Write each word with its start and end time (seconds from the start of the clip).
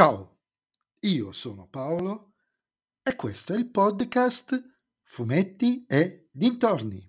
Ciao, 0.00 0.38
io 1.00 1.30
sono 1.30 1.68
Paolo 1.68 2.32
e 3.02 3.14
questo 3.16 3.52
è 3.52 3.58
il 3.58 3.68
podcast 3.70 4.58
Fumetti 5.02 5.84
e 5.86 6.30
Dintorni. 6.32 7.06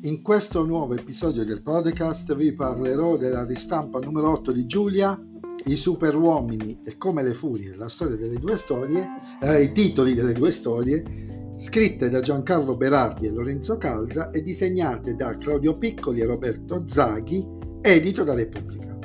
In 0.00 0.22
questo 0.22 0.64
nuovo 0.64 0.94
episodio 0.94 1.44
del 1.44 1.60
podcast 1.60 2.34
vi 2.34 2.54
parlerò 2.54 3.18
della 3.18 3.44
ristampa 3.44 3.98
numero 3.98 4.30
8 4.30 4.50
di 4.50 4.64
Giulia, 4.64 5.22
i 5.66 5.76
super 5.76 6.16
uomini 6.16 6.80
e 6.82 6.96
come 6.96 7.22
le 7.22 7.34
furie, 7.34 7.76
la 7.76 7.90
storia 7.90 8.16
delle 8.16 8.38
due 8.38 8.56
storie, 8.56 9.06
eh, 9.42 9.64
i 9.64 9.72
titoli 9.72 10.14
delle 10.14 10.32
due 10.32 10.50
storie 10.50 11.27
scritte 11.58 12.08
da 12.08 12.20
Giancarlo 12.20 12.76
Berardi 12.76 13.26
e 13.26 13.30
Lorenzo 13.30 13.78
Calza 13.78 14.30
e 14.30 14.42
disegnate 14.42 15.16
da 15.16 15.36
Claudio 15.36 15.76
Piccoli 15.76 16.20
e 16.20 16.26
Roberto 16.26 16.86
Zaghi, 16.86 17.44
edito 17.82 18.22
da 18.22 18.34
Repubblica. 18.34 18.96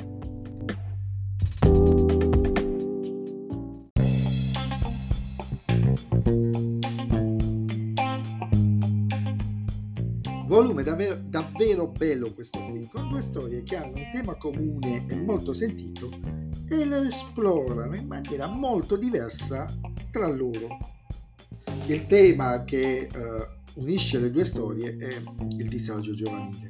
Volume 10.46 10.84
davvero, 10.84 11.20
davvero 11.28 11.88
bello 11.88 12.32
questo 12.32 12.64
qui, 12.70 12.88
con 12.92 13.08
due 13.08 13.20
storie 13.20 13.64
che 13.64 13.76
hanno 13.76 13.94
un 13.96 14.10
tema 14.12 14.36
comune 14.36 15.04
e 15.08 15.16
molto 15.16 15.52
sentito 15.52 16.08
e 16.68 16.84
lo 16.84 17.02
esplorano 17.02 17.96
in 17.96 18.06
maniera 18.06 18.46
molto 18.46 18.94
diversa 18.94 19.66
tra 20.12 20.28
loro. 20.28 21.02
Il 21.86 22.06
tema 22.06 22.64
che 22.64 23.08
uh, 23.14 23.80
unisce 23.82 24.18
le 24.18 24.30
due 24.30 24.46
storie 24.46 24.96
è 24.96 25.22
il 25.58 25.68
disagio 25.68 26.14
giovanile, 26.14 26.68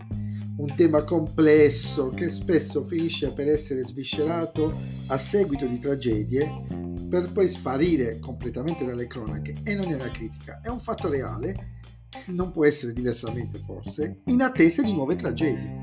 un 0.57 0.75
tema 0.75 1.05
complesso 1.05 2.09
che 2.09 2.29
spesso 2.29 2.83
finisce 2.83 3.33
per 3.33 3.47
essere 3.47 3.85
sviscerato 3.85 4.77
a 5.07 5.17
seguito 5.17 5.67
di 5.67 5.79
tragedie 5.79 6.65
per 7.09 7.31
poi 7.31 7.49
sparire 7.49 8.19
completamente 8.19 8.85
dalle 8.85 9.07
cronache. 9.07 9.55
E 9.63 9.77
non 9.77 9.89
è 9.93 9.95
una 9.95 10.09
critica, 10.09 10.59
è 10.61 10.69
un 10.69 10.81
fatto 10.81 11.09
reale, 11.09 11.79
non 12.27 12.51
può 12.51 12.65
essere 12.65 12.93
diversamente 12.93 13.61
forse, 13.61 14.23
in 14.25 14.43
attesa 14.43 14.83
di 14.83 14.93
nuove 14.93 15.15
tragedie. 15.15 15.83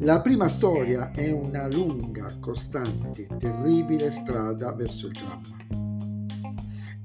La 0.00 0.20
prima 0.20 0.48
storia 0.48 1.10
è 1.12 1.30
una 1.32 1.66
lunga, 1.68 2.36
costante, 2.38 3.26
terribile 3.38 4.10
strada 4.10 4.74
verso 4.74 5.06
il 5.06 5.12
dramma 5.12 5.77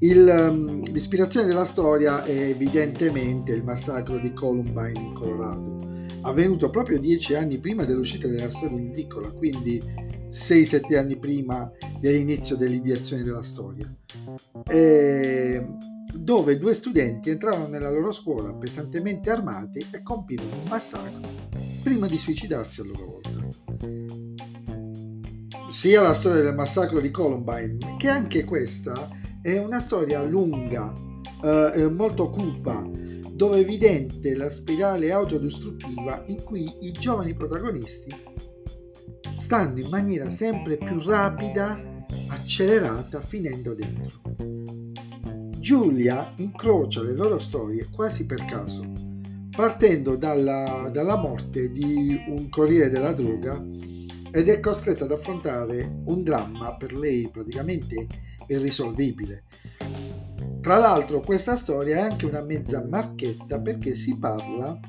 il, 0.03 0.27
um, 0.27 0.83
l'ispirazione 0.91 1.47
della 1.47 1.63
storia 1.63 2.23
è 2.23 2.31
evidentemente 2.31 3.53
il 3.53 3.63
massacro 3.63 4.17
di 4.17 4.33
Columbine 4.33 4.99
in 4.99 5.13
Colorado, 5.13 5.79
avvenuto 6.21 6.69
proprio 6.69 6.99
dieci 6.99 7.35
anni 7.35 7.59
prima 7.59 7.85
dell'uscita 7.85 8.27
della 8.27 8.49
storia 8.49 8.77
in 8.77 8.89
edicola, 8.89 9.31
quindi 9.31 9.81
6-7 10.29 10.97
anni 10.97 11.17
prima 11.17 11.71
dell'inizio 12.01 12.57
dell'ideazione 12.57 13.23
della 13.23 13.43
storia, 13.43 13.89
e 14.67 15.65
dove 16.13 16.57
due 16.57 16.73
studenti 16.73 17.29
entrarono 17.29 17.67
nella 17.67 17.89
loro 17.89 18.11
scuola 18.11 18.53
pesantemente 18.53 19.31
armati 19.31 19.87
e 19.89 20.03
compirono 20.03 20.55
un 20.63 20.67
massacro 20.67 21.21
prima 21.81 22.07
di 22.07 22.17
suicidarsi 22.17 22.81
a 22.81 22.83
loro 22.83 23.05
volta. 23.05 23.31
Sia 25.69 26.01
la 26.01 26.13
storia 26.13 26.41
del 26.41 26.55
massacro 26.55 26.99
di 26.99 27.09
Columbine 27.09 27.95
che 27.97 28.09
anche 28.09 28.43
questa 28.43 29.09
è 29.43 29.57
una 29.57 29.81
storia 29.81 30.23
lunga, 30.23 30.93
eh, 31.43 31.89
molto 31.89 32.29
cupa, 32.29 32.89
dove 33.33 33.57
è 33.57 33.59
evidente 33.59 34.35
la 34.35 34.47
spirale 34.47 35.11
autodistruttiva 35.11 36.23
in 36.27 36.41
cui 36.43 36.73
i 36.79 36.93
giovani 36.93 37.33
protagonisti 37.33 38.15
stanno 39.35 39.79
in 39.79 39.89
maniera 39.89 40.29
sempre 40.29 40.77
più 40.77 40.97
rapida, 41.03 42.05
accelerata, 42.29 43.19
finendo 43.19 43.73
dentro. 43.73 44.21
Giulia 45.59 46.33
incrocia 46.37 47.01
le 47.01 47.13
loro 47.13 47.37
storie 47.37 47.89
quasi 47.91 48.25
per 48.25 48.45
caso, 48.45 48.89
partendo 49.53 50.15
dalla, 50.15 50.89
dalla 50.89 51.17
morte 51.17 51.69
di 51.69 52.17
un 52.29 52.47
corriere 52.47 52.89
della 52.89 53.11
droga 53.11 53.61
ed 54.35 54.49
è 54.49 54.59
costretta 54.59 55.03
ad 55.03 55.11
affrontare 55.11 56.01
un 56.05 56.23
dramma 56.23 56.75
per 56.75 56.91
lei 56.93 57.29
praticamente 57.29 58.07
irrisolvibile. 58.47 59.43
Tra 60.59 60.77
l'altro 60.77 61.19
questa 61.19 61.55
storia 61.55 61.97
è 61.97 62.01
anche 62.01 62.25
una 62.25 62.41
mezza 62.41 62.83
marchetta 62.83 63.59
perché 63.59 63.93
si 63.93 64.17
parla 64.17 64.79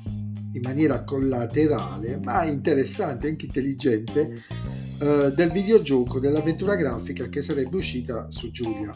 in 0.53 0.61
maniera 0.63 1.03
collaterale 1.03 2.17
ma 2.17 2.43
interessante 2.43 3.27
anche 3.27 3.45
intelligente 3.45 4.33
eh, 4.99 5.31
del 5.35 5.51
videogioco 5.51 6.19
dell'avventura 6.19 6.75
grafica 6.75 7.27
che 7.27 7.43
sarebbe 7.43 7.75
uscita 7.75 8.25
su 8.31 8.49
Giulia. 8.49 8.95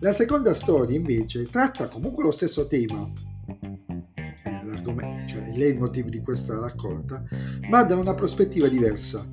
La 0.00 0.12
seconda 0.12 0.54
storia 0.54 0.96
invece 0.96 1.48
tratta 1.50 1.88
comunque 1.88 2.22
lo 2.22 2.30
stesso 2.30 2.66
tema, 2.66 3.12
leitmotiv 5.56 6.06
di 6.06 6.20
questa 6.20 6.58
raccolta, 6.58 7.22
ma 7.68 7.82
da 7.82 7.96
una 7.96 8.14
prospettiva 8.14 8.68
diversa 8.68 9.26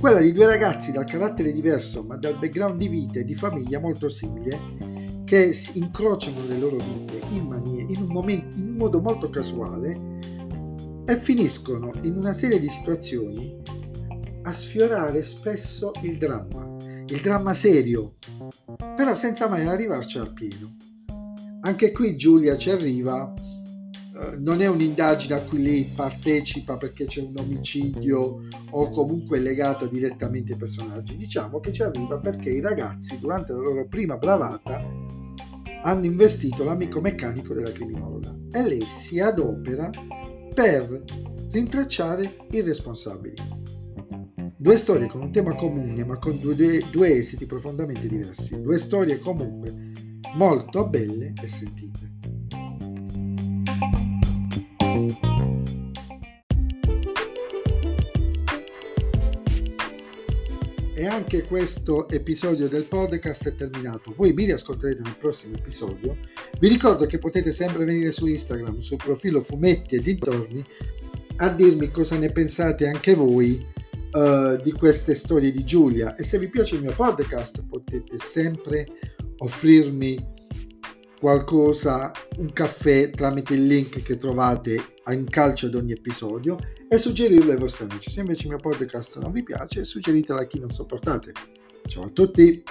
quella 0.00 0.20
di 0.20 0.32
due 0.32 0.46
ragazzi 0.46 0.90
dal 0.90 1.04
carattere 1.04 1.52
diverso 1.52 2.02
ma 2.02 2.16
dal 2.16 2.36
background 2.38 2.78
di 2.78 2.88
vita 2.88 3.20
e 3.20 3.24
di 3.24 3.34
famiglia 3.34 3.78
molto 3.78 4.08
simile 4.08 4.58
che 5.24 5.54
incrociano 5.74 6.44
le 6.46 6.58
loro 6.58 6.76
vite 6.76 7.20
in, 7.30 7.46
manie, 7.46 7.84
in, 7.88 8.02
un 8.02 8.08
momento, 8.08 8.56
in 8.56 8.70
un 8.70 8.76
modo 8.76 9.00
molto 9.00 9.30
casuale 9.30 10.18
e 11.06 11.16
finiscono 11.16 11.92
in 12.02 12.16
una 12.16 12.32
serie 12.32 12.58
di 12.58 12.68
situazioni 12.68 13.60
a 14.42 14.52
sfiorare 14.52 15.22
spesso 15.22 15.92
il 16.02 16.18
dramma, 16.18 16.76
il 17.06 17.20
dramma 17.22 17.54
serio, 17.54 18.12
però 18.96 19.14
senza 19.14 19.48
mai 19.48 19.66
arrivarci 19.66 20.18
al 20.18 20.32
pieno. 20.32 20.74
Anche 21.60 21.92
qui 21.92 22.16
Giulia 22.16 22.56
ci 22.56 22.70
arriva 22.70 23.32
non 24.38 24.60
è 24.60 24.66
un'indagine 24.66 25.34
a 25.34 25.42
cui 25.42 25.62
lei 25.62 25.84
partecipa 25.94 26.76
perché 26.76 27.06
c'è 27.06 27.22
un 27.22 27.34
omicidio 27.38 28.42
o 28.70 28.90
comunque 28.90 29.38
è 29.38 29.40
legata 29.40 29.86
direttamente 29.86 30.52
ai 30.52 30.58
personaggi. 30.58 31.16
Diciamo 31.16 31.60
che 31.60 31.72
ci 31.72 31.82
arriva 31.82 32.18
perché 32.18 32.50
i 32.50 32.60
ragazzi 32.60 33.18
durante 33.18 33.52
la 33.52 33.60
loro 33.60 33.86
prima 33.86 34.16
bravata 34.16 34.82
hanno 35.84 36.04
investito 36.04 36.64
l'amico 36.64 37.00
meccanico 37.00 37.54
della 37.54 37.72
criminologa 37.72 38.34
e 38.52 38.62
lei 38.62 38.86
si 38.86 39.20
adopera 39.20 39.90
per 40.54 41.04
rintracciare 41.50 42.46
i 42.50 42.60
responsabili. 42.60 43.60
Due 44.56 44.76
storie 44.76 45.08
con 45.08 45.22
un 45.22 45.32
tema 45.32 45.54
comune 45.54 46.04
ma 46.04 46.18
con 46.18 46.38
due, 46.38 46.84
due 46.90 47.16
esiti 47.16 47.46
profondamente 47.46 48.06
diversi. 48.06 48.60
Due 48.60 48.78
storie 48.78 49.18
comunque 49.18 49.90
molto 50.36 50.88
belle 50.88 51.32
e 51.42 51.46
sentite. 51.46 52.10
E 61.02 61.06
anche 61.06 61.42
questo 61.42 62.08
episodio 62.10 62.68
del 62.68 62.84
podcast 62.84 63.48
è 63.48 63.56
terminato. 63.56 64.14
Voi 64.16 64.32
mi 64.32 64.44
riascolterete 64.44 65.02
nel 65.02 65.16
prossimo 65.18 65.56
episodio. 65.56 66.16
Vi 66.60 66.68
ricordo 66.68 67.06
che 67.06 67.18
potete 67.18 67.50
sempre 67.50 67.84
venire 67.84 68.12
su 68.12 68.24
Instagram, 68.24 68.78
sul 68.78 68.98
profilo 68.98 69.42
Fumetti 69.42 69.96
e 69.96 70.00
dintorni, 70.00 70.64
a 71.38 71.48
dirmi 71.48 71.90
cosa 71.90 72.16
ne 72.18 72.30
pensate 72.30 72.86
anche 72.86 73.16
voi 73.16 73.66
uh, 74.12 74.62
di 74.62 74.70
queste 74.70 75.16
storie 75.16 75.50
di 75.50 75.64
Giulia. 75.64 76.14
E 76.14 76.22
se 76.22 76.38
vi 76.38 76.48
piace 76.48 76.76
il 76.76 76.82
mio 76.82 76.94
podcast 76.94 77.64
potete 77.64 78.16
sempre 78.18 78.86
offrirmi 79.38 80.31
qualcosa, 81.22 82.10
un 82.38 82.52
caffè 82.52 83.10
tramite 83.10 83.54
il 83.54 83.64
link 83.64 84.02
che 84.02 84.16
trovate 84.16 84.94
in 85.12 85.24
calcio 85.30 85.66
ad 85.66 85.76
ogni 85.76 85.92
episodio 85.92 86.58
e 86.88 86.98
suggerirlo 86.98 87.52
ai 87.52 87.58
vostri 87.58 87.84
amici. 87.84 88.10
Se 88.10 88.18
invece 88.18 88.42
il 88.42 88.48
mio 88.48 88.58
podcast 88.58 89.20
non 89.20 89.30
vi 89.30 89.44
piace, 89.44 89.84
suggeritelo 89.84 90.40
a 90.40 90.46
chi 90.46 90.58
non 90.58 90.70
sopportate. 90.70 91.32
Ciao 91.86 92.06
a 92.06 92.08
tutti! 92.08 92.64